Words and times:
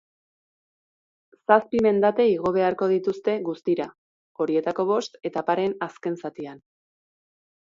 Zazpi 1.51 1.81
mendate 1.87 2.25
igo 2.29 2.53
beharko 2.57 2.87
dituzte 2.93 3.35
guztira, 3.51 3.87
horietako 4.45 4.87
bost 4.95 5.23
etaparen 5.33 5.81
azken 5.91 6.21
zatian. 6.25 6.67